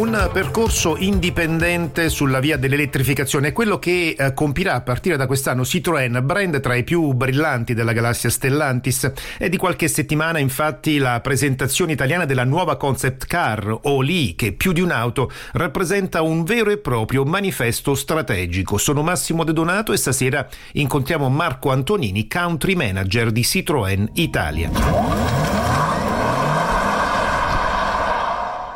[0.00, 5.60] Un percorso indipendente sulla via dell'elettrificazione è quello che eh, compirà a partire da quest'anno
[5.60, 9.12] Citroën, brand tra i più brillanti della galassia Stellantis.
[9.36, 14.72] È di qualche settimana infatti la presentazione italiana della nuova concept car Oli, che più
[14.72, 18.78] di un'auto rappresenta un vero e proprio manifesto strategico.
[18.78, 25.29] Sono Massimo De Donato e stasera incontriamo Marco Antonini, country manager di Citroën Italia.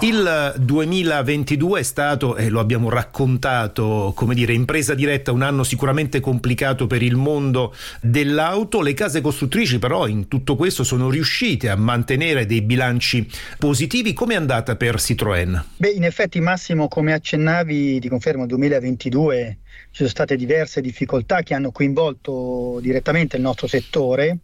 [0.04, 6.20] Il 2022 è stato, e lo abbiamo raccontato, come dire, impresa diretta, un anno sicuramente
[6.20, 8.82] complicato per il mondo dell'auto.
[8.82, 13.27] Le case costruttrici però in tutto questo sono riuscite a mantenere dei bilanci
[13.58, 14.12] positivi.
[14.12, 15.62] Come è andata per Citroën?
[15.78, 19.58] Beh, in effetti Massimo, come accennavi, ti confermo, il 2022
[19.91, 24.39] ci sono state diverse difficoltà che hanno coinvolto direttamente il nostro settore,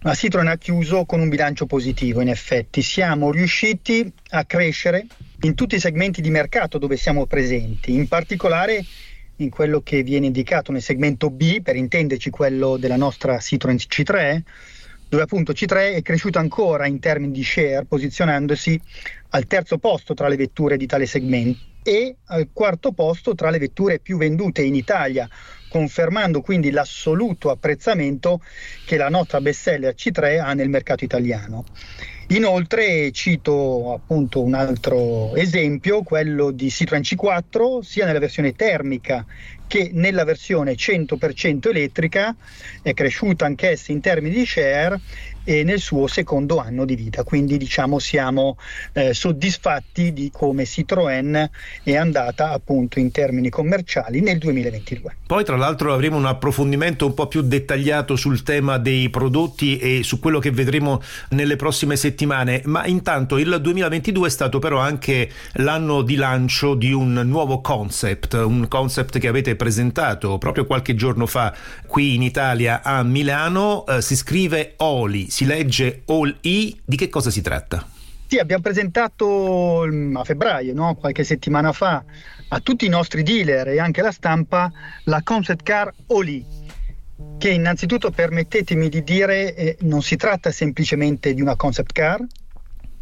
[0.00, 2.80] ma Citroën ha chiuso con un bilancio positivo, in effetti.
[2.80, 4.87] Siamo riusciti a crescere
[5.40, 8.82] in tutti i segmenti di mercato dove siamo presenti, in particolare
[9.36, 14.40] in quello che viene indicato nel segmento B, per intenderci quello della nostra Citroën C3,
[15.08, 18.80] dove appunto C3 è cresciuto ancora in termini di share, posizionandosi
[19.30, 23.58] al terzo posto tra le vetture di tale segmento e al quarto posto tra le
[23.58, 25.28] vetture più vendute in Italia,
[25.68, 28.42] confermando quindi l'assoluto apprezzamento
[28.84, 31.64] che la nostra bestseller C3 ha nel mercato italiano.
[32.30, 39.24] Inoltre cito appunto un altro esempio, quello di Citroën C4, sia nella versione termica
[39.68, 42.34] che nella versione 100% elettrica,
[42.82, 44.98] è cresciuta anch'essa in termini di share
[45.48, 47.22] e nel suo secondo anno di vita.
[47.22, 48.58] Quindi diciamo siamo
[48.92, 51.48] eh, soddisfatti di come Citroën
[51.82, 55.16] è andata appunto in termini commerciali nel 2022.
[55.26, 60.02] Poi tra l'altro avremo un approfondimento un po' più dettagliato sul tema dei prodotti e
[60.02, 65.30] su quello che vedremo nelle prossime settimane, ma intanto il 2022 è stato però anche
[65.54, 71.26] l'anno di lancio di un nuovo concept, un concept che avete presentato proprio qualche giorno
[71.26, 71.54] fa
[71.86, 77.10] qui in Italia a Milano, eh, si scrive Oli, si legge All E, di che
[77.10, 77.86] cosa si tratta?
[78.26, 80.94] Sì, abbiamo presentato mm, a febbraio, no?
[80.94, 82.02] qualche settimana fa,
[82.48, 84.70] a tutti i nostri dealer e anche alla stampa
[85.04, 86.44] la concept car Oli,
[87.38, 92.24] che innanzitutto permettetemi di dire eh, non si tratta semplicemente di una concept car,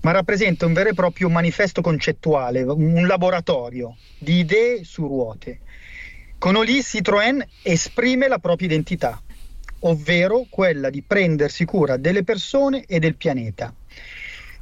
[0.03, 5.59] ma rappresenta un vero e proprio manifesto concettuale, un laboratorio di idee su ruote.
[6.39, 9.21] Con Oli Citroën esprime la propria identità,
[9.81, 13.75] ovvero quella di prendersi cura delle persone e del pianeta.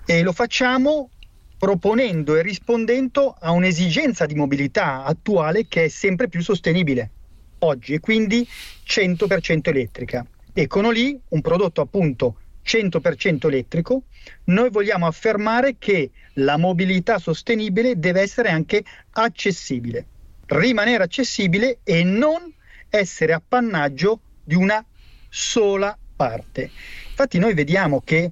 [0.07, 1.11] E lo facciamo
[1.59, 7.11] proponendo e rispondendo a un'esigenza di mobilità attuale che è sempre più sostenibile
[7.59, 8.47] oggi e quindi
[8.87, 10.25] 100% elettrica.
[10.53, 14.05] E con Oli, un prodotto appunto 100% elettrico,
[14.45, 20.07] noi vogliamo affermare che la mobilità sostenibile deve essere anche accessibile,
[20.47, 22.53] rimanere accessibile e non
[22.89, 24.85] essere appannaggio di una
[25.29, 26.71] sola parte.
[27.09, 28.31] Infatti noi vediamo che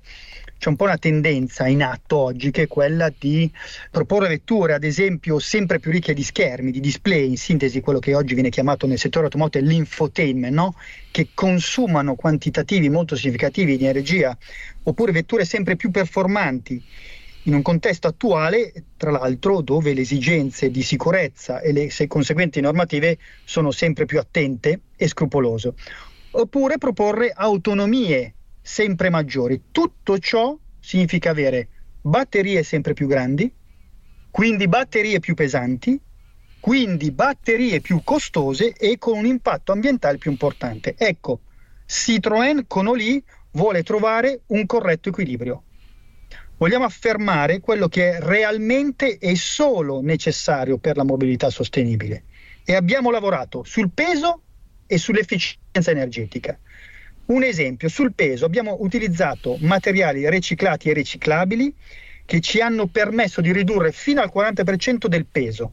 [0.63, 3.51] c'è un po' una tendenza in atto oggi che è quella di
[3.91, 8.15] proporre vetture, ad esempio, sempre più ricche di schermi, di display, in sintesi quello che
[8.15, 10.77] oggi viene chiamato nel settore automotive l'infotainment, no?
[11.11, 14.39] che consumano quantitativi molto significativi di energia,
[14.85, 16.81] oppure vetture sempre più performanti
[17.45, 23.19] in un contesto attuale, tra l'altro, dove le esigenze di sicurezza e le conseguenti normative
[23.45, 25.75] sono sempre più attente e scrupolose
[26.33, 29.65] oppure proporre autonomie sempre maggiori.
[29.71, 31.69] Tutto ciò significa avere
[32.01, 33.53] batterie sempre più grandi,
[34.31, 35.99] quindi batterie più pesanti,
[36.61, 40.95] quindi batterie più costose e con un impatto ambientale più importante.
[40.97, 41.41] Ecco,
[41.87, 43.23] Citroën con Oli
[43.53, 45.65] vuole trovare un corretto equilibrio.
[46.63, 52.23] Vogliamo affermare quello che realmente è solo necessario per la mobilità sostenibile
[52.65, 54.43] e abbiamo lavorato sul peso
[54.87, 56.57] e sull'efficienza energetica.
[57.27, 61.75] Un esempio, sul peso abbiamo utilizzato materiali riciclati e riciclabili
[62.25, 65.73] che ci hanno permesso di ridurre fino al 40% del peso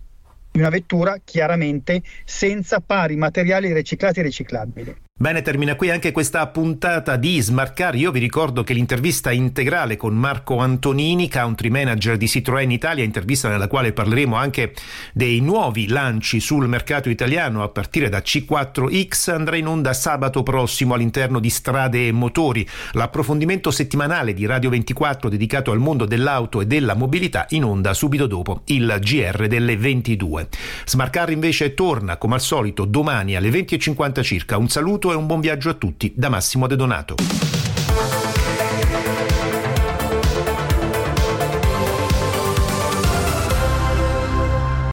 [0.50, 4.96] di una vettura chiaramente senza pari materiali riciclati e riciclabili.
[5.22, 7.94] Bene, termina qui anche questa puntata di Smarcar.
[7.96, 13.50] Io vi ricordo che l'intervista integrale con Marco Antonini, country manager di Citroën Italia, intervista
[13.50, 14.74] nella quale parleremo anche
[15.12, 20.94] dei nuovi lanci sul mercato italiano a partire da C4X, andrà in onda sabato prossimo
[20.94, 22.66] all'interno di Strade e Motori.
[22.94, 28.26] L'approfondimento settimanale di Radio 24 dedicato al mondo dell'auto e della mobilità in onda subito
[28.26, 30.48] dopo il GR delle 22.
[30.86, 34.56] Smarcar invece torna come al solito domani alle 20.50 circa.
[34.56, 37.49] Un saluto e un buon viaggio a tutti da Massimo De Donato.